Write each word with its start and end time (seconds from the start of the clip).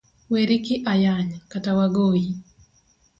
weri 0.31 0.55
gi 0.65 0.75
ayany, 0.93 1.29
kata 1.51 1.71
wagoyi. 1.77 2.29